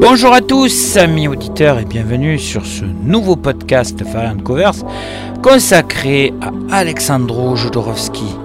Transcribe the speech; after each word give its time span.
Bonjour 0.00 0.32
à 0.32 0.40
tous, 0.40 0.96
amis 0.96 1.26
auditeurs, 1.26 1.78
et 1.80 1.84
bienvenue 1.84 2.38
sur 2.38 2.64
ce 2.64 2.84
nouveau 2.84 3.34
podcast 3.36 4.00
Variant 4.02 4.36
Covers 4.36 4.84
consacré 5.42 6.32
à 6.40 6.76
Alexandro 6.76 7.56
Jodorowsky. 7.56 8.36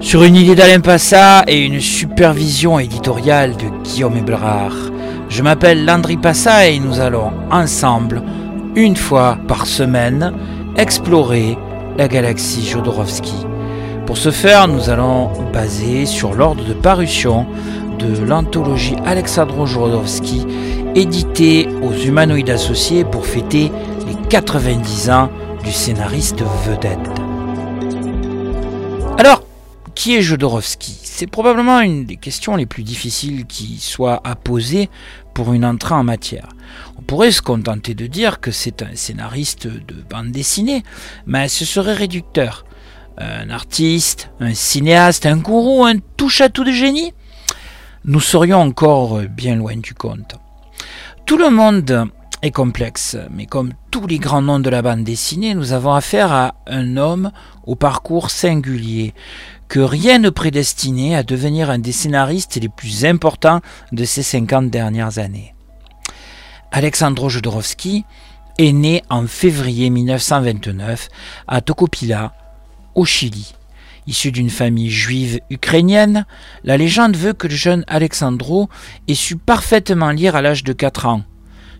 Sur 0.00 0.24
une 0.24 0.36
idée 0.36 0.54
d'Alain 0.54 0.80
Passa 0.80 1.44
et 1.48 1.64
une 1.64 1.80
supervision 1.80 2.78
éditoriale 2.78 3.56
de 3.56 3.64
Guillaume 3.82 4.18
Ebrard. 4.18 4.76
Je 5.28 5.42
m'appelle 5.42 5.84
Landry 5.84 6.18
Passa 6.18 6.68
et 6.68 6.78
nous 6.78 7.00
allons 7.00 7.32
ensemble, 7.50 8.22
une 8.76 8.96
fois 8.96 9.38
par 9.48 9.66
semaine, 9.66 10.34
explorer 10.76 11.56
la 11.96 12.08
galaxie 12.08 12.66
Jodorowsky. 12.66 13.46
Pour 14.06 14.16
ce 14.16 14.30
faire, 14.30 14.68
nous 14.68 14.90
allons 14.90 15.30
baser 15.52 16.06
sur 16.06 16.34
l'ordre 16.34 16.64
de 16.64 16.72
parution 16.72 17.46
de 17.98 18.24
l'anthologie 18.24 18.96
Alexandro 19.04 19.66
Jodorowsky, 19.66 20.46
éditée 20.94 21.68
aux 21.82 21.92
Humanoïdes 21.92 22.50
Associés 22.50 23.04
pour 23.04 23.26
fêter 23.26 23.70
les 24.06 24.28
90 24.28 25.10
ans 25.10 25.30
du 25.64 25.70
scénariste 25.70 26.42
vedette. 26.66 26.98
Alors, 29.18 29.41
qui 30.02 30.16
est 30.16 30.22
Jodorowsky 30.22 30.98
C'est 31.04 31.28
probablement 31.28 31.78
une 31.78 32.04
des 32.06 32.16
questions 32.16 32.56
les 32.56 32.66
plus 32.66 32.82
difficiles 32.82 33.46
qui 33.46 33.78
soit 33.78 34.20
à 34.24 34.34
poser 34.34 34.90
pour 35.32 35.52
une 35.52 35.64
entrée 35.64 35.94
en 35.94 36.02
matière. 36.02 36.48
On 36.98 37.02
pourrait 37.02 37.30
se 37.30 37.40
contenter 37.40 37.94
de 37.94 38.08
dire 38.08 38.40
que 38.40 38.50
c'est 38.50 38.82
un 38.82 38.96
scénariste 38.96 39.68
de 39.68 40.02
bande 40.10 40.32
dessinée, 40.32 40.82
mais 41.24 41.46
ce 41.46 41.64
serait 41.64 41.94
réducteur. 41.94 42.64
Un 43.16 43.48
artiste, 43.50 44.32
un 44.40 44.54
cinéaste, 44.54 45.24
un 45.24 45.36
gourou, 45.36 45.84
un 45.84 45.98
touche-à-tout 46.16 46.64
de 46.64 46.72
génie? 46.72 47.14
Nous 48.04 48.18
serions 48.18 48.60
encore 48.60 49.20
bien 49.30 49.54
loin 49.54 49.76
du 49.76 49.94
compte. 49.94 50.34
Tout 51.26 51.36
le 51.36 51.50
monde 51.50 52.08
est 52.42 52.50
complexe, 52.50 53.16
mais 53.30 53.46
comme 53.46 53.72
tous 53.92 54.08
les 54.08 54.18
grands 54.18 54.42
noms 54.42 54.58
de 54.58 54.68
la 54.68 54.82
bande 54.82 55.04
dessinée, 55.04 55.54
nous 55.54 55.72
avons 55.72 55.94
affaire 55.94 56.32
à 56.32 56.54
un 56.66 56.96
homme 56.96 57.30
au 57.64 57.76
parcours 57.76 58.30
singulier, 58.30 59.14
que 59.72 59.80
rien 59.80 60.18
ne 60.18 60.28
prédestinait 60.28 61.14
à 61.14 61.22
devenir 61.22 61.70
un 61.70 61.78
des 61.78 61.92
scénaristes 61.92 62.56
les 62.60 62.68
plus 62.68 63.06
importants 63.06 63.62
de 63.90 64.04
ces 64.04 64.22
50 64.22 64.68
dernières 64.68 65.18
années. 65.18 65.54
Alexandro 66.72 67.30
Jodorowsky 67.30 68.04
est 68.58 68.72
né 68.72 69.02
en 69.08 69.26
février 69.26 69.88
1929 69.88 71.08
à 71.48 71.62
Tocopila, 71.62 72.34
au 72.94 73.06
Chili. 73.06 73.54
Issu 74.06 74.30
d'une 74.30 74.50
famille 74.50 74.90
juive 74.90 75.40
ukrainienne, 75.48 76.26
la 76.64 76.76
légende 76.76 77.16
veut 77.16 77.32
que 77.32 77.48
le 77.48 77.54
jeune 77.54 77.86
Alexandro 77.88 78.68
ait 79.08 79.14
su 79.14 79.36
parfaitement 79.36 80.10
lire 80.10 80.36
à 80.36 80.42
l'âge 80.42 80.64
de 80.64 80.74
4 80.74 81.06
ans. 81.06 81.22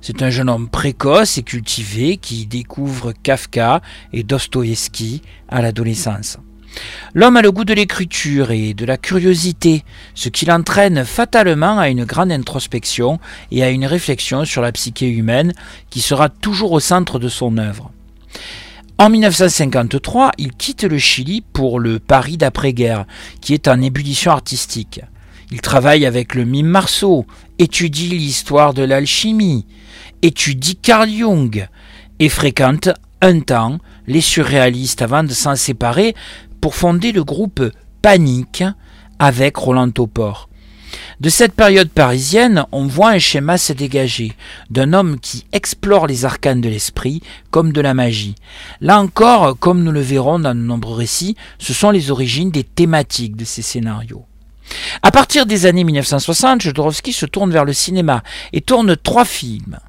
C'est 0.00 0.22
un 0.22 0.30
jeune 0.30 0.48
homme 0.48 0.70
précoce 0.70 1.36
et 1.36 1.42
cultivé 1.42 2.16
qui 2.16 2.46
découvre 2.46 3.12
Kafka 3.12 3.82
et 4.14 4.22
Dostoïevski 4.22 5.20
à 5.50 5.60
l'adolescence. 5.60 6.38
L'homme 7.14 7.36
a 7.36 7.42
le 7.42 7.52
goût 7.52 7.64
de 7.64 7.74
l'écriture 7.74 8.50
et 8.50 8.74
de 8.74 8.84
la 8.84 8.96
curiosité, 8.96 9.84
ce 10.14 10.28
qui 10.28 10.46
l'entraîne 10.46 11.04
fatalement 11.04 11.78
à 11.78 11.88
une 11.88 12.04
grande 12.04 12.32
introspection 12.32 13.18
et 13.50 13.62
à 13.62 13.70
une 13.70 13.86
réflexion 13.86 14.44
sur 14.44 14.62
la 14.62 14.72
psyché 14.72 15.08
humaine 15.08 15.52
qui 15.90 16.00
sera 16.00 16.28
toujours 16.28 16.72
au 16.72 16.80
centre 16.80 17.18
de 17.18 17.28
son 17.28 17.58
œuvre. 17.58 17.90
En 18.98 19.10
1953, 19.10 20.32
il 20.38 20.52
quitte 20.52 20.84
le 20.84 20.98
Chili 20.98 21.40
pour 21.40 21.80
le 21.80 21.98
Paris 21.98 22.36
d'après-guerre, 22.36 23.04
qui 23.40 23.52
est 23.52 23.68
en 23.68 23.80
ébullition 23.80 24.30
artistique. 24.30 25.00
Il 25.50 25.60
travaille 25.60 26.06
avec 26.06 26.34
le 26.34 26.44
mime 26.44 26.68
Marceau, 26.68 27.26
étudie 27.58 28.08
l'histoire 28.08 28.72
de 28.72 28.82
l'alchimie, 28.82 29.66
étudie 30.22 30.76
Carl 30.76 31.10
Jung 31.10 31.68
et 32.20 32.28
fréquente 32.28 32.90
un 33.20 33.40
temps 33.40 33.78
les 34.06 34.20
surréalistes 34.20 35.02
avant 35.02 35.24
de 35.24 35.32
s'en 35.32 35.56
séparer 35.56 36.14
pour 36.62 36.76
fonder 36.76 37.10
le 37.12 37.24
groupe 37.24 37.60
Panique 38.00 38.64
avec 39.18 39.56
Roland 39.56 39.90
Topor. 39.90 40.48
De 41.20 41.28
cette 41.28 41.54
période 41.54 41.90
parisienne, 41.90 42.66
on 42.70 42.86
voit 42.86 43.10
un 43.10 43.18
schéma 43.18 43.58
se 43.58 43.72
dégager 43.72 44.32
d'un 44.70 44.92
homme 44.92 45.18
qui 45.18 45.44
explore 45.52 46.06
les 46.06 46.24
arcanes 46.24 46.60
de 46.60 46.68
l'esprit 46.68 47.20
comme 47.50 47.72
de 47.72 47.80
la 47.80 47.94
magie. 47.94 48.36
Là 48.80 49.00
encore, 49.00 49.58
comme 49.58 49.82
nous 49.82 49.90
le 49.90 50.00
verrons 50.00 50.38
dans 50.38 50.54
de 50.54 50.60
nombreux 50.60 50.96
récits, 50.96 51.36
ce 51.58 51.74
sont 51.74 51.90
les 51.90 52.10
origines 52.12 52.52
des 52.52 52.64
thématiques 52.64 53.36
de 53.36 53.44
ces 53.44 53.62
scénarios. 53.62 54.24
À 55.02 55.10
partir 55.10 55.46
des 55.46 55.66
années 55.66 55.84
1960, 55.84 56.62
Jodorowsky 56.62 57.12
se 57.12 57.26
tourne 57.26 57.50
vers 57.50 57.64
le 57.64 57.72
cinéma 57.72 58.22
et 58.52 58.60
tourne 58.60 58.96
trois 58.96 59.24
films. 59.24 59.80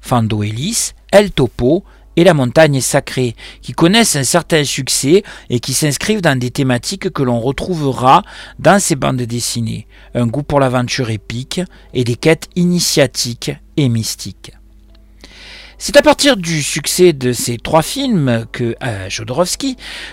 Fando 0.00 0.42
Ellis, 0.42 0.92
El 1.12 1.32
Topo 1.32 1.84
et 2.18 2.24
La 2.24 2.34
montagne 2.34 2.80
sacrée, 2.80 3.36
qui 3.62 3.70
connaissent 3.74 4.16
un 4.16 4.24
certain 4.24 4.64
succès 4.64 5.22
et 5.50 5.60
qui 5.60 5.72
s'inscrivent 5.72 6.20
dans 6.20 6.36
des 6.36 6.50
thématiques 6.50 7.10
que 7.10 7.22
l'on 7.22 7.38
retrouvera 7.38 8.24
dans 8.58 8.80
ces 8.80 8.96
bandes 8.96 9.22
dessinées, 9.22 9.86
un 10.16 10.26
goût 10.26 10.42
pour 10.42 10.58
l'aventure 10.58 11.10
épique 11.10 11.60
et 11.94 12.02
des 12.02 12.16
quêtes 12.16 12.48
initiatiques 12.56 13.52
et 13.76 13.88
mystiques. 13.88 14.50
C'est 15.78 15.96
à 15.96 16.02
partir 16.02 16.36
du 16.36 16.60
succès 16.60 17.12
de 17.12 17.32
ces 17.32 17.56
trois 17.56 17.82
films 17.82 18.46
que 18.50 18.74
euh, 18.82 19.08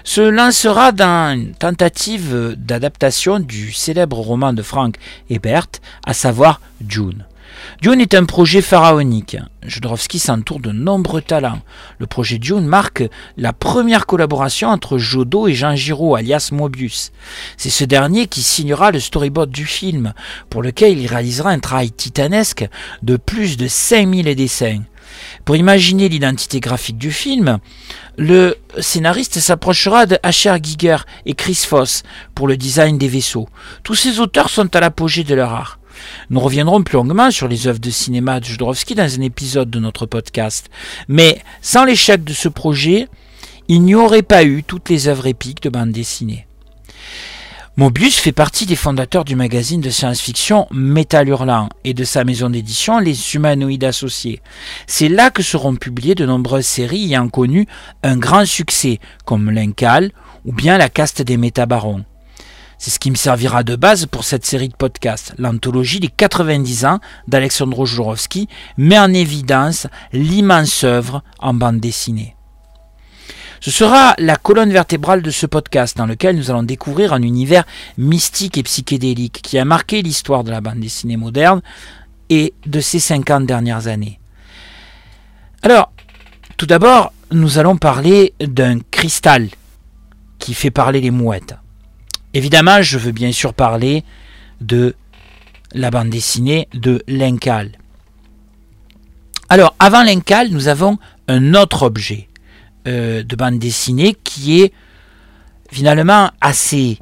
se 0.04 0.22
lancera 0.22 0.92
dans 0.92 1.36
une 1.36 1.56
tentative 1.56 2.54
d'adaptation 2.56 3.40
du 3.40 3.72
célèbre 3.72 4.20
roman 4.20 4.54
de 4.54 4.62
Frank 4.62 4.98
Hebert, 5.32 5.70
à 6.06 6.14
savoir 6.14 6.62
June. 6.88 7.26
Dune 7.82 8.02
est 8.02 8.14
un 8.14 8.26
projet 8.26 8.62
pharaonique. 8.62 9.38
Jodorowsky 9.64 10.20
s'entoure 10.20 10.60
de 10.60 10.72
nombreux 10.72 11.22
talents. 11.22 11.62
Le 12.00 12.08
projet 12.08 12.38
Dune 12.38 12.66
marque 12.66 13.04
la 13.38 13.54
première 13.54 14.06
collaboration 14.06 14.70
entre 14.70 14.98
Jodo 14.98 15.48
et 15.48 15.54
Jean 15.54 15.76
Giraud, 15.76 16.16
alias 16.16 16.50
Mobius. 16.52 17.12
C'est 17.58 17.70
ce 17.70 17.84
dernier 17.84 18.28
qui 18.28 18.42
signera 18.42 18.92
le 18.92 19.00
storyboard 19.00 19.50
du 19.50 19.66
film, 19.66 20.14
pour 20.50 20.62
lequel 20.62 20.98
il 20.98 21.08
réalisera 21.08 21.52
un 21.52 21.60
travail 21.60 21.92
titanesque 21.92 22.68
de 23.04 23.18
plus 23.18 23.58
de 23.58 23.68
5000 23.68 24.36
dessins. 24.36 24.82
Pour 25.44 25.56
imaginer 25.56 26.10
l'identité 26.10 26.60
graphique 26.60 26.98
du 26.98 27.12
film, 27.12 27.60
le 28.18 28.56
scénariste 28.80 29.40
s'approchera 29.40 30.06
de 30.06 30.16
H.R. 30.16 30.62
Giger 30.62 30.98
et 31.26 31.36
Chris 31.36 31.60
Foss 31.68 32.04
pour 32.34 32.48
le 32.48 32.58
design 32.58 32.98
des 32.98 33.08
vaisseaux. 33.08 33.48
Tous 33.84 33.96
ces 33.96 34.20
auteurs 34.20 34.50
sont 34.50 34.76
à 34.76 34.80
l'apogée 34.80 35.24
de 35.24 35.36
leur 35.36 35.54
art. 35.54 35.80
Nous 36.30 36.40
reviendrons 36.40 36.84
plus 36.84 36.96
longuement 36.96 37.32
sur 37.32 37.48
les 37.48 37.68
œuvres 37.68 37.80
de 37.80 37.90
cinéma 37.90 38.40
de 38.40 38.46
Jodorowsky 38.46 38.96
dans 38.96 39.20
un 39.20 39.22
épisode 39.22 39.70
de 39.70 39.80
notre 39.80 40.06
podcast. 40.06 40.70
Mais 41.08 41.42
sans 41.62 41.86
l'échec 41.86 42.24
de 42.24 42.34
ce 42.34 42.50
projet, 42.50 43.08
il 43.68 43.82
n'y 43.82 43.96
aurait 43.96 44.22
pas 44.22 44.44
eu 44.44 44.64
toutes 44.64 44.90
les 44.90 45.08
œuvres 45.08 45.28
épiques 45.28 45.64
de 45.64 45.70
bande 45.70 45.92
dessinée. 45.92 46.46
Mobius 47.78 48.20
fait 48.20 48.32
partie 48.32 48.66
des 48.66 48.78
fondateurs 48.78 49.26
du 49.26 49.36
magazine 49.36 49.82
de 49.82 49.90
science-fiction 49.90 50.66
Métal 50.72 51.28
Hurlant 51.28 51.68
et 51.84 51.94
de 51.94 52.06
sa 52.06 52.24
maison 52.24 52.50
d'édition 52.50 53.00
Les 53.00 53.36
Humanoïdes 53.36 53.84
Associés. 53.84 54.42
C'est 54.88 55.10
là 55.10 55.30
que 55.30 55.44
seront 55.44 55.76
publiées 55.76 56.16
de 56.16 56.26
nombreuses 56.26 56.66
séries 56.66 57.04
ayant 57.04 57.28
connu 57.28 57.68
un 58.02 58.16
grand 58.16 58.46
succès, 58.46 59.02
comme 59.26 59.52
L'Incal 59.52 60.12
ou 60.46 60.54
bien 60.54 60.78
La 60.78 60.88
caste 60.88 61.22
des 61.22 61.36
métabarons. 61.36 62.06
C'est 62.78 62.92
ce 62.92 63.00
qui 63.00 63.12
me 63.12 63.16
servira 63.16 63.64
de 63.64 63.76
base 63.76 64.06
pour 64.06 64.24
cette 64.24 64.46
série 64.46 64.70
de 64.70 64.76
podcasts. 64.76 65.34
L'anthologie 65.38 66.00
des 66.00 66.10
90 66.10 66.86
ans 66.86 67.00
d'Alexandre 67.28 67.86
Jourowski 67.86 68.48
met 68.78 69.00
en 69.00 69.14
évidence 69.14 69.88
l'immense 70.12 70.84
œuvre 70.84 71.24
en 71.40 71.54
bande 71.54 71.80
dessinée. 71.80 72.36
Ce 73.62 73.72
sera 73.72 74.14
la 74.20 74.36
colonne 74.36 74.72
vertébrale 74.72 75.22
de 75.22 75.32
ce 75.32 75.46
podcast 75.46 75.98
dans 75.98 76.06
lequel 76.06 76.36
nous 76.36 76.52
allons 76.52 76.64
découvrir 76.64 77.14
un 77.14 77.22
univers 77.22 77.64
mystique 77.98 78.58
et 78.58 78.64
psychédélique 78.64 79.42
qui 79.42 79.58
a 79.58 79.66
marqué 79.66 80.02
l'histoire 80.02 80.44
de 80.44 80.52
la 80.52 80.62
bande 80.62 80.80
dessinée 80.80 81.18
moderne 81.18 81.62
et 82.30 82.54
de 82.66 82.80
ces 82.80 83.00
50 83.00 83.46
dernières 83.46 83.88
années. 83.88 84.20
Alors, 85.64 85.92
tout 86.58 86.66
d'abord, 86.66 87.12
nous 87.32 87.58
allons 87.58 87.78
parler 87.78 88.34
d'un 88.40 88.80
cristal 88.92 89.50
qui 90.38 90.54
fait 90.54 90.72
parler 90.72 91.02
les 91.02 91.12
mouettes. 91.12 91.56
Évidemment, 92.36 92.82
je 92.82 92.98
veux 92.98 93.14
bien 93.14 93.32
sûr 93.32 93.54
parler 93.54 94.04
de 94.60 94.94
la 95.72 95.90
bande 95.90 96.10
dessinée 96.10 96.68
de 96.74 97.02
Lencal. 97.08 97.72
Alors, 99.48 99.74
avant 99.80 100.04
Lencal, 100.04 100.50
nous 100.50 100.68
avons 100.68 100.98
un 101.30 101.54
autre 101.54 101.84
objet 101.84 102.28
euh, 102.88 103.24
de 103.24 103.36
bande 103.38 103.58
dessinée 103.58 104.18
qui 104.26 104.62
est 104.62 104.74
finalement 105.72 106.30
assez 106.42 107.00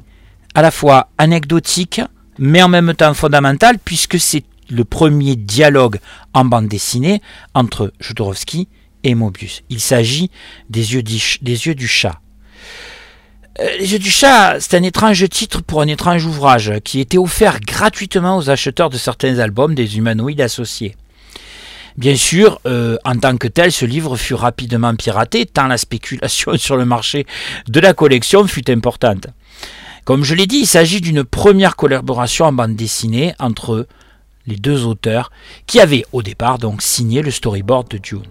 à 0.54 0.62
la 0.62 0.70
fois 0.70 1.08
anecdotique, 1.18 2.00
mais 2.38 2.62
en 2.62 2.68
même 2.68 2.94
temps 2.94 3.12
fondamental, 3.12 3.78
puisque 3.84 4.20
c'est 4.20 4.44
le 4.70 4.84
premier 4.84 5.34
dialogue 5.34 5.98
en 6.32 6.44
bande 6.44 6.68
dessinée 6.68 7.20
entre 7.54 7.92
Jodorowsky 7.98 8.68
et 9.02 9.16
Mobius. 9.16 9.62
Il 9.68 9.80
s'agit 9.80 10.30
des 10.70 10.94
yeux, 10.94 11.02
des 11.02 11.66
yeux 11.66 11.74
du 11.74 11.88
chat. 11.88 12.20
Euh, 13.60 13.76
les 13.78 13.92
yeux 13.92 13.98
du 14.00 14.10
chat, 14.10 14.58
c'est 14.58 14.76
un 14.76 14.82
étrange 14.82 15.28
titre 15.28 15.62
pour 15.62 15.80
un 15.80 15.86
étrange 15.86 16.26
ouvrage 16.26 16.72
qui 16.82 16.98
était 17.00 17.18
offert 17.18 17.60
gratuitement 17.60 18.36
aux 18.36 18.50
acheteurs 18.50 18.90
de 18.90 18.96
certains 18.96 19.38
albums 19.38 19.74
des 19.74 19.96
humanoïdes 19.96 20.40
associés. 20.40 20.96
Bien 21.96 22.16
sûr, 22.16 22.60
euh, 22.66 22.96
en 23.04 23.16
tant 23.16 23.36
que 23.36 23.46
tel, 23.46 23.70
ce 23.70 23.84
livre 23.84 24.16
fut 24.16 24.34
rapidement 24.34 24.96
piraté 24.96 25.46
tant 25.46 25.68
la 25.68 25.78
spéculation 25.78 26.52
sur 26.56 26.76
le 26.76 26.84
marché 26.84 27.26
de 27.68 27.78
la 27.78 27.94
collection 27.94 28.44
fut 28.48 28.68
importante. 28.68 29.28
Comme 30.04 30.24
je 30.24 30.34
l'ai 30.34 30.46
dit, 30.46 30.58
il 30.58 30.66
s'agit 30.66 31.00
d'une 31.00 31.22
première 31.22 31.76
collaboration 31.76 32.46
en 32.46 32.52
bande 32.52 32.74
dessinée 32.74 33.34
entre 33.38 33.86
les 34.46 34.56
deux 34.56 34.84
auteurs 34.84 35.30
qui 35.66 35.80
avaient 35.80 36.04
au 36.12 36.22
départ 36.22 36.58
donc 36.58 36.82
signé 36.82 37.22
le 37.22 37.30
storyboard 37.30 37.88
de 37.88 37.98
Dune. 37.98 38.22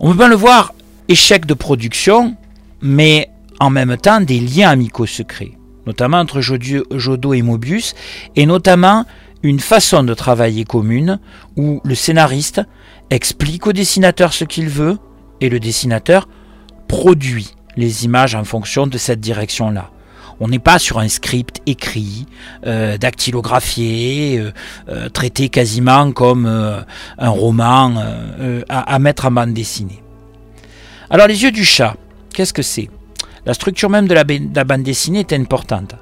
On 0.00 0.10
peut 0.10 0.18
bien 0.18 0.28
le 0.28 0.34
voir, 0.34 0.74
échec 1.08 1.46
de 1.46 1.54
production, 1.54 2.36
mais 2.82 3.30
en 3.60 3.70
même 3.70 3.96
temps 3.96 4.20
des 4.20 4.40
liens 4.40 4.70
amicaux 4.70 5.06
secrets, 5.06 5.52
notamment 5.86 6.18
entre 6.18 6.40
Jodo 6.40 7.34
et 7.34 7.42
Mobius, 7.42 7.94
et 8.36 8.46
notamment 8.46 9.04
une 9.42 9.60
façon 9.60 10.02
de 10.02 10.14
travailler 10.14 10.64
commune 10.64 11.20
où 11.56 11.80
le 11.84 11.94
scénariste 11.94 12.62
explique 13.10 13.66
au 13.66 13.72
dessinateur 13.72 14.32
ce 14.32 14.44
qu'il 14.44 14.68
veut 14.68 14.98
et 15.40 15.48
le 15.48 15.60
dessinateur 15.60 16.28
produit 16.88 17.54
les 17.76 18.04
images 18.04 18.34
en 18.34 18.44
fonction 18.44 18.86
de 18.86 18.96
cette 18.98 19.20
direction-là. 19.20 19.90
On 20.40 20.48
n'est 20.48 20.58
pas 20.58 20.78
sur 20.78 20.98
un 20.98 21.08
script 21.08 21.60
écrit, 21.66 22.26
euh, 22.66 22.98
dactylographié, 22.98 24.38
euh, 24.38 24.52
euh, 24.88 25.08
traité 25.08 25.48
quasiment 25.48 26.10
comme 26.12 26.46
un 26.46 27.28
roman 27.28 27.94
à, 28.68 28.94
à 28.94 28.98
mettre 28.98 29.26
en 29.26 29.30
bande 29.30 29.52
dessinée. 29.52 30.02
Alors 31.10 31.28
les 31.28 31.42
yeux 31.42 31.52
du 31.52 31.64
chat, 31.64 31.96
qu'est-ce 32.32 32.52
que 32.52 32.62
c'est? 32.62 32.88
La 33.46 33.54
structure 33.54 33.90
même 33.90 34.08
de 34.08 34.14
la, 34.14 34.24
bande 34.64 34.82
dessinée 34.82 35.20
est 35.20 35.32
importante. 35.34 35.94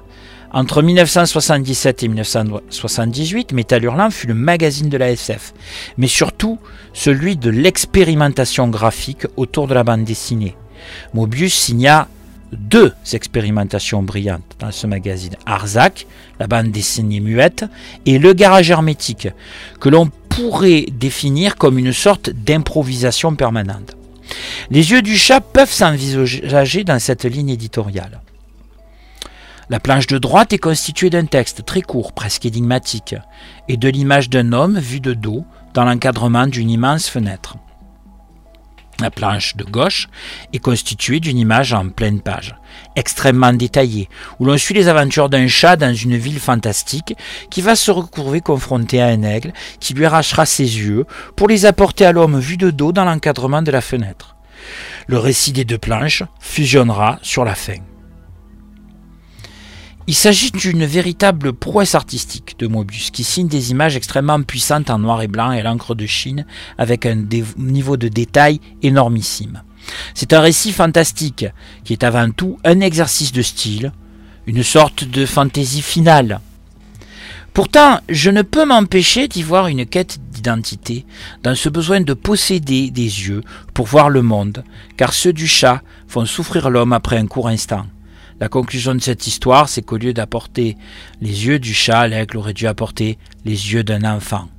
Entre 0.51 0.81
1977 0.81 2.03
et 2.03 2.07
1978, 2.07 3.53
Metal 3.53 3.83
Hurlant 3.83 4.11
fut 4.11 4.27
le 4.27 4.33
magazine 4.33 4.87
de 4.87 4.97
la 4.97 5.09
SF, 5.11 5.53
mais 5.97 6.07
surtout 6.07 6.59
celui 6.93 7.35
de 7.35 7.49
l'expérimentation 7.49 8.67
graphique 8.67 9.25
autour 9.35 9.67
de 9.67 9.73
la 9.73 9.83
bande 9.83 10.03
dessinée. 10.05 10.55
Mobius 11.13 11.53
signa 11.53 12.07
deux 12.53 12.93
expérimentations 13.11 14.03
brillantes 14.03 14.55
dans 14.59 14.71
ce 14.71 14.87
magazine. 14.87 15.35
Arzac, 15.45 16.05
la 16.39 16.47
bande 16.47 16.71
dessinée 16.71 17.19
muette, 17.19 17.65
et 18.05 18.19
Le 18.19 18.33
Garage 18.33 18.69
hermétique, 18.69 19.27
que 19.79 19.89
l'on 19.89 20.09
pourrait 20.29 20.85
définir 20.91 21.55
comme 21.57 21.77
une 21.77 21.93
sorte 21.93 22.29
d'improvisation 22.29 23.35
permanente. 23.35 23.97
Les 24.69 24.91
yeux 24.91 25.01
du 25.01 25.17
chat 25.17 25.41
peuvent 25.41 25.71
s'envisager 25.71 26.83
dans 26.83 26.99
cette 26.99 27.25
ligne 27.25 27.49
éditoriale. 27.49 28.21
La 29.69 29.79
planche 29.79 30.07
de 30.07 30.17
droite 30.17 30.53
est 30.53 30.57
constituée 30.57 31.09
d'un 31.09 31.25
texte 31.25 31.65
très 31.65 31.81
court, 31.81 32.13
presque 32.13 32.45
énigmatique, 32.45 33.15
et 33.67 33.77
de 33.77 33.89
l'image 33.89 34.29
d'un 34.29 34.51
homme 34.51 34.77
vu 34.77 34.99
de 34.99 35.13
dos 35.13 35.45
dans 35.73 35.85
l'encadrement 35.85 36.47
d'une 36.47 36.69
immense 36.69 37.07
fenêtre. 37.09 37.57
La 38.99 39.09
planche 39.09 39.55
de 39.55 39.63
gauche 39.63 40.07
est 40.53 40.59
constituée 40.59 41.19
d'une 41.19 41.37
image 41.37 41.73
en 41.73 41.89
pleine 41.89 42.21
page, 42.21 42.55
extrêmement 42.95 43.51
détaillée, 43.51 44.07
où 44.39 44.45
l'on 44.45 44.57
suit 44.57 44.75
les 44.75 44.87
aventures 44.87 45.29
d'un 45.29 45.47
chat 45.47 45.75
dans 45.75 45.93
une 45.93 46.15
ville 46.15 46.39
fantastique 46.39 47.15
qui 47.49 47.61
va 47.61 47.75
se 47.75 47.91
recouvrir 47.91 48.43
confronté 48.43 49.01
à 49.01 49.07
un 49.07 49.23
aigle 49.23 49.51
qui 49.79 49.93
lui 49.93 50.05
arrachera 50.05 50.45
ses 50.45 50.79
yeux 50.79 51.05
pour 51.35 51.47
les 51.47 51.65
apporter 51.65 52.05
à 52.05 52.11
l'homme 52.11 52.39
vu 52.39 52.55
de 52.57 52.69
dos 52.69 52.91
dans 52.91 53.05
l'encadrement 53.05 53.61
de 53.61 53.71
la 53.71 53.81
fenêtre. 53.81 54.35
Le 55.07 55.17
récit 55.17 55.51
des 55.51 55.65
deux 55.65 55.77
planches 55.77 56.23
fusionnera 56.39 57.19
sur 57.21 57.43
la 57.43 57.55
fin. 57.55 57.77
Il 60.05 60.15
s'agit 60.15 60.51
d'une 60.51 60.83
véritable 60.83 61.53
prouesse 61.53 61.95
artistique 61.95 62.55
de 62.59 62.67
Mobius, 62.67 63.09
qui 63.09 63.23
signe 63.23 63.47
des 63.47 63.71
images 63.71 63.95
extrêmement 63.95 64.41
puissantes 64.43 64.89
en 64.89 64.99
noir 64.99 65.21
et 65.21 65.29
blanc 65.29 65.53
et 65.53 65.63
l'encre 65.63 65.95
de 65.95 66.05
Chine, 66.05 66.45
avec 66.77 67.05
un 67.05 67.23
niveau 67.57 67.95
de 67.95 68.09
détail 68.09 68.59
énormissime. 68.81 69.63
C'est 70.13 70.33
un 70.33 70.41
récit 70.41 70.73
fantastique, 70.73 71.45
qui 71.85 71.93
est 71.93 72.03
avant 72.03 72.29
tout 72.31 72.59
un 72.65 72.81
exercice 72.81 73.31
de 73.31 73.41
style, 73.41 73.93
une 74.45 74.63
sorte 74.63 75.05
de 75.05 75.25
fantaisie 75.25 75.81
finale. 75.81 76.41
Pourtant, 77.53 78.01
je 78.09 78.29
ne 78.29 78.41
peux 78.41 78.65
m'empêcher 78.65 79.29
d'y 79.29 79.41
voir 79.41 79.67
une 79.67 79.85
quête 79.85 80.19
d'identité, 80.31 81.05
dans 81.43 81.55
ce 81.55 81.69
besoin 81.69 82.01
de 82.01 82.13
posséder 82.13 82.91
des 82.91 83.03
yeux 83.03 83.41
pour 83.73 83.85
voir 83.85 84.09
le 84.09 84.21
monde, 84.21 84.65
car 84.97 85.13
ceux 85.13 85.31
du 85.31 85.47
chat 85.47 85.81
font 86.09 86.25
souffrir 86.25 86.69
l'homme 86.69 86.91
après 86.91 87.17
un 87.17 87.27
court 87.27 87.47
instant. 87.47 87.85
La 88.43 88.49
conclusion 88.49 88.93
de 88.93 88.99
cette 88.99 89.25
histoire, 89.25 89.69
c'est 89.69 89.83
qu'au 89.83 89.95
lieu 89.95 90.11
d'apporter 90.11 90.75
les 91.21 91.45
yeux 91.45 91.59
du 91.59 91.73
chat, 91.73 92.09
l'aigle 92.09 92.35
aurait 92.35 92.51
dû 92.51 92.67
apporter 92.67 93.17
les 93.45 93.71
yeux 93.71 93.85
d'un 93.85 94.03
enfant. 94.03 94.49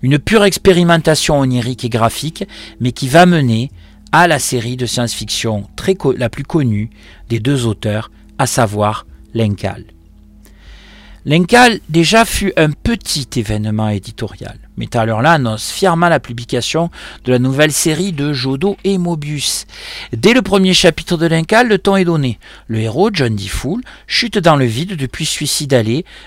Une 0.00 0.18
pure 0.18 0.42
expérimentation 0.44 1.38
onirique 1.38 1.84
et 1.84 1.90
graphique, 1.90 2.44
mais 2.80 2.92
qui 2.92 3.06
va 3.06 3.26
mener 3.26 3.70
à 4.10 4.26
la 4.26 4.38
série 4.38 4.78
de 4.78 4.86
science-fiction 4.86 5.68
la 6.16 6.30
plus 6.30 6.44
connue 6.44 6.88
des 7.28 7.40
deux 7.40 7.66
auteurs, 7.66 8.10
à 8.38 8.46
savoir 8.46 9.06
L'Incal. 9.34 9.84
L'Incal 11.24 11.80
déjà 11.88 12.24
fut 12.24 12.52
un 12.56 12.70
petit 12.70 13.28
événement 13.36 13.88
éditorial. 13.88 14.58
là 14.76 15.32
annonce 15.32 15.70
fièrement 15.70 16.08
la 16.08 16.20
publication 16.20 16.90
de 17.24 17.32
la 17.32 17.38
nouvelle 17.38 17.72
série 17.72 18.12
de 18.12 18.32
Jodo 18.32 18.76
et 18.84 18.98
Mobius. 18.98 19.66
Dès 20.12 20.32
le 20.32 20.42
premier 20.42 20.74
chapitre 20.74 21.16
de 21.16 21.26
l'Incal, 21.26 21.68
le 21.68 21.78
ton 21.78 21.96
est 21.96 22.04
donné. 22.04 22.38
Le 22.68 22.78
héros, 22.78 23.10
John 23.12 23.34
D. 23.34 23.48
Fool, 23.48 23.82
chute 24.06 24.38
dans 24.38 24.56
le 24.56 24.64
vide 24.64 24.96
depuis 24.96 25.26
suicide 25.26 25.68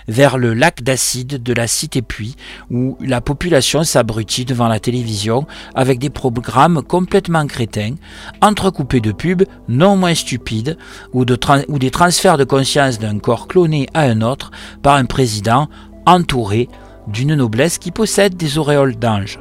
vers 0.07 0.37
le 0.37 0.53
lac 0.53 0.83
d'acide 0.83 1.41
de 1.41 1.53
la 1.53 1.67
cité 1.67 2.01
Puy, 2.01 2.35
où 2.69 2.97
la 3.01 3.21
population 3.21 3.83
s'abrutit 3.83 4.45
devant 4.45 4.67
la 4.67 4.79
télévision 4.79 5.47
avec 5.75 5.99
des 5.99 6.09
programmes 6.09 6.81
complètement 6.83 7.47
crétins, 7.47 7.95
entrecoupés 8.41 9.01
de 9.01 9.11
pubs 9.11 9.45
non 9.67 9.95
moins 9.95 10.15
stupides, 10.15 10.77
ou, 11.13 11.25
ou 11.67 11.79
des 11.79 11.91
transferts 11.91 12.37
de 12.37 12.43
conscience 12.43 12.99
d'un 12.99 13.19
corps 13.19 13.47
cloné 13.47 13.87
à 13.93 14.01
un 14.01 14.21
autre 14.21 14.51
un 14.95 15.05
président 15.05 15.69
entouré 16.05 16.69
d'une 17.07 17.35
noblesse 17.35 17.77
qui 17.77 17.91
possède 17.91 18.35
des 18.35 18.57
auréoles 18.57 18.95
d'ange. 18.95 19.39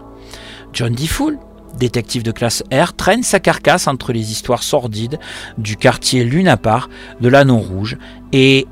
John 0.73 0.95
D. 0.95 1.07
Fool, 1.07 1.39
détective 1.79 2.23
de 2.23 2.33
classe 2.33 2.63
R, 2.73 2.95
traîne 2.95 3.23
sa 3.23 3.41
carcasse 3.41 3.87
entre 3.87 4.13
les 4.13 4.33
histoires 4.33 4.63
sordides 4.63 5.19
du 5.59 5.77
quartier 5.77 6.25
Lunapar, 6.25 6.89
de 7.21 7.29
l'anneau 7.29 7.59
rouge, 7.59 7.97
et 8.33 8.67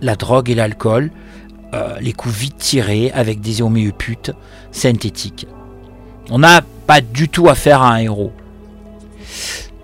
la 0.00 0.16
drogue 0.16 0.50
et 0.50 0.54
l'alcool, 0.54 1.10
euh, 1.74 1.96
les 2.00 2.12
coups 2.12 2.34
vite 2.34 2.58
tirés 2.58 3.10
avec 3.12 3.40
des 3.40 3.62
homéoputes 3.62 4.32
synthétiques. 4.72 5.46
On 6.30 6.38
n'a 6.38 6.62
pas 6.86 7.00
du 7.00 7.28
tout 7.28 7.48
affaire 7.48 7.82
à 7.82 7.94
un 7.94 7.98
héros. 7.98 8.32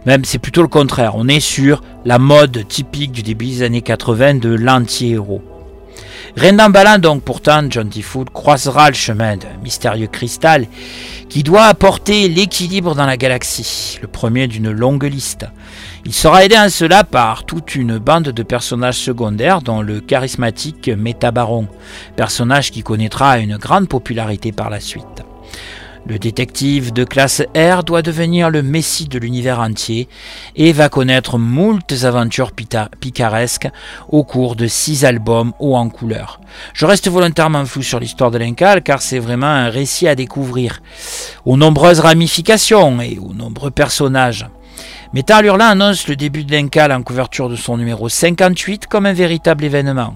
Même 0.07 0.25
c'est 0.25 0.39
plutôt 0.39 0.63
le 0.63 0.69
contraire. 0.69 1.15
On 1.17 1.29
est 1.29 1.41
sur 1.41 1.83
la 2.05 2.19
mode 2.19 2.67
typique 2.69 3.13
du 3.13 3.23
début 3.23 3.47
des 3.47 3.63
années 3.63 3.83
80 3.83 4.35
de 4.35 4.51
l'anti-héros. 4.51 5.43
Rien 6.37 6.53
d'emballant 6.53 6.99
donc 6.99 7.23
pourtant, 7.23 7.63
John 7.69 7.89
T. 7.89 8.05
Croisera 8.33 8.89
le 8.89 8.95
chemin 8.95 9.37
d'un 9.37 9.57
mystérieux 9.63 10.07
cristal 10.07 10.67
qui 11.29 11.43
doit 11.43 11.65
apporter 11.65 12.29
l'équilibre 12.29 12.95
dans 12.95 13.07
la 13.07 13.17
galaxie, 13.17 13.99
le 14.01 14.09
premier 14.09 14.47
d'une 14.47 14.71
longue 14.71 15.05
liste. 15.05 15.47
Il 16.05 16.15
sera 16.15 16.45
aidé 16.45 16.57
en 16.57 16.69
cela 16.71 17.05
par 17.05 17.45
toute 17.45 17.75
une 17.75 17.99
bande 17.99 18.29
de 18.29 18.43
personnages 18.43 18.99
secondaires 18.99 19.61
dont 19.61 19.83
le 19.83 20.01
charismatique 20.01 20.89
Métabaron, 20.89 21.69
personnage 22.17 22.71
qui 22.71 22.83
connaîtra 22.83 23.39
une 23.39 23.57
grande 23.57 23.89
popularité 23.89 24.53
par 24.53 24.71
la 24.71 24.81
suite. 24.81 25.18
Le 26.09 26.19
détective 26.19 26.95
de 26.95 27.05
classe 27.05 27.43
R 27.55 27.85
doit 27.85 28.01
devenir 28.01 28.49
le 28.49 28.63
messie 28.63 29.09
de 29.09 29.19
l'univers 29.19 29.61
entier 29.61 30.09
et 30.57 30.73
va 30.73 30.89
connaître 30.89 31.37
moultes 31.37 32.05
aventures 32.05 32.53
picaresques 32.53 33.69
au 34.09 34.25
cours 34.25 34.57
de 34.57 34.67
six 34.67 35.05
albums 35.05 35.53
hauts 35.59 35.77
en 35.77 35.91
couleur. 35.91 36.41
Je 36.73 36.87
reste 36.87 37.11
volontairement 37.11 37.67
flou 37.67 37.83
sur 37.83 38.01
l'histoire 38.01 38.31
de 38.31 38.39
l'Incal 38.39 38.83
car 38.83 39.03
c'est 39.03 39.19
vraiment 39.19 39.49
un 39.49 39.69
récit 39.69 40.09
à 40.09 40.15
découvrir, 40.15 40.81
aux 41.45 41.59
nombreuses 41.59 42.01
ramifications 42.01 43.03
et 43.03 43.19
aux 43.19 43.35
nombreux 43.35 43.71
personnages. 43.71 44.47
Metal 45.13 45.45
Hurlant 45.45 45.69
annonce 45.69 46.09
le 46.09 46.17
début 46.17 46.45
de 46.45 46.53
l'Incal 46.53 46.91
en 46.91 47.03
couverture 47.03 47.51
de 47.51 47.57
son 47.57 47.77
numéro 47.77 48.09
58 48.09 48.87
comme 48.87 49.05
un 49.05 49.13
véritable 49.13 49.63
événement. 49.63 50.15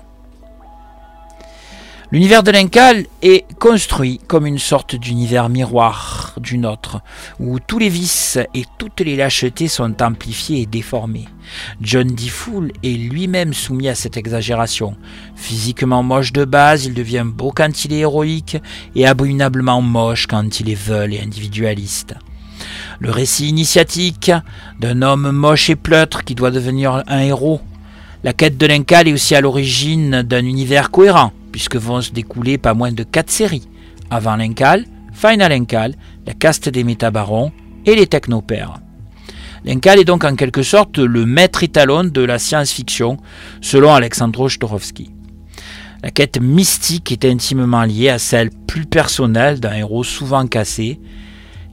L'univers 2.13 2.43
de 2.43 2.51
l'Incal 2.51 3.07
est 3.23 3.47
construit 3.59 4.21
comme 4.29 4.47
une 4.47 4.59
sorte 4.59 4.95
d'univers 4.95 5.49
miroir 5.49 6.35
du 6.39 6.59
nôtre, 6.59 7.01
où 7.41 7.59
tous 7.59 7.79
les 7.79 7.89
vices 7.89 8.39
et 8.53 8.67
toutes 8.77 9.01
les 9.01 9.17
lâchetés 9.17 9.67
sont 9.67 10.03
amplifiés 10.03 10.61
et 10.61 10.67
déformés. 10.67 11.25
John 11.81 12.09
D. 12.09 12.29
Fool 12.29 12.71
est 12.83 12.99
lui-même 12.99 13.55
soumis 13.55 13.89
à 13.89 13.95
cette 13.95 14.19
exagération. 14.19 14.95
Physiquement 15.37 16.03
moche 16.03 16.35
de 16.35 16.45
base, 16.45 16.85
il 16.85 16.93
devient 16.93 17.25
beau 17.25 17.51
quand 17.51 17.87
il 17.87 17.95
est 17.95 18.01
héroïque 18.01 18.59
et 18.95 19.07
abominablement 19.07 19.81
moche 19.81 20.27
quand 20.27 20.61
il 20.61 20.69
est 20.69 20.75
veule 20.75 21.15
et 21.15 21.21
individualiste. 21.23 22.15
Le 23.01 23.11
récit 23.11 23.49
initiatique 23.49 24.31
d'un 24.79 25.01
homme 25.01 25.31
moche 25.31 25.71
et 25.71 25.77
pleutre 25.77 26.25
qui 26.25 26.35
doit 26.35 26.51
devenir 26.51 27.05
un 27.07 27.21
héros. 27.21 27.63
La 28.23 28.35
quête 28.35 28.59
de 28.59 28.67
l'Incal 28.67 29.09
est 29.09 29.15
aussi 29.15 29.35
à 29.35 29.41
l'origine 29.41 30.21
d'un 30.21 30.45
univers 30.45 30.91
cohérent, 30.91 31.33
puisque 31.53 31.77
vont 31.77 32.01
se 32.01 32.11
découler 32.11 32.59
pas 32.59 32.75
moins 32.75 32.93
de 32.93 33.05
quatre 33.05 33.31
séries. 33.31 33.69
Avant 34.11 34.37
l'Incal, 34.37 34.87
Final 35.13 35.53
Incal, 35.53 35.95
la 36.27 36.35
caste 36.35 36.69
des 36.69 36.83
métabarons 36.83 37.53
et 37.87 37.95
les 37.95 38.07
technopères. 38.07 38.81
L'Incal 39.65 40.01
est 40.01 40.05
donc 40.05 40.25
en 40.25 40.35
quelque 40.35 40.63
sorte 40.63 40.99
le 40.99 41.25
maître 41.25 41.63
étalon 41.63 42.05
de 42.05 42.21
la 42.23 42.39
science-fiction, 42.39 43.19
selon 43.61 43.93
Alexandro 43.95 44.49
Jodorowsky. 44.49 45.11
La 46.03 46.11
quête 46.11 46.41
mystique 46.41 47.13
est 47.13 47.25
intimement 47.25 47.85
liée 47.85 48.09
à 48.09 48.19
celle 48.19 48.51
plus 48.51 48.87
personnelle 48.87 49.61
d'un 49.61 49.75
héros 49.75 50.03
souvent 50.03 50.49
cassé, 50.49 51.01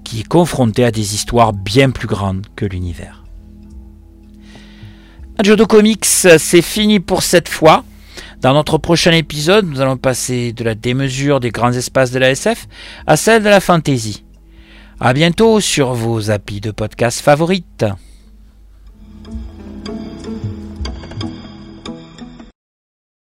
qui 0.04 0.20
est 0.20 0.28
confronté 0.28 0.86
à 0.86 0.92
des 0.92 1.16
histoires 1.16 1.52
bien 1.52 1.90
plus 1.90 2.08
grandes 2.08 2.46
que 2.56 2.66
l'univers. 2.66 3.24
Jodo 5.44 5.66
Comics, 5.66 6.06
c'est 6.06 6.62
fini 6.62 7.00
pour 7.00 7.24
cette 7.24 7.50
fois. 7.50 7.84
Dans 8.42 8.54
notre 8.54 8.78
prochain 8.78 9.12
épisode, 9.12 9.66
nous 9.66 9.82
allons 9.82 9.98
passer 9.98 10.54
de 10.54 10.64
la 10.64 10.74
démesure 10.74 11.42
des 11.42 11.52
grands 11.52 11.74
espaces 11.74 12.12
de 12.12 12.20
la 12.20 12.30
SF 12.32 12.68
à 13.06 13.18
celle 13.18 13.44
de 13.44 13.50
la 13.50 13.60
fantasy. 13.60 14.24
A 15.02 15.12
bientôt 15.12 15.60
sur 15.60 15.94
vos 15.94 16.32
applis 16.32 16.62
de 16.62 16.72
podcast 16.72 17.20
favorites. 17.20 17.86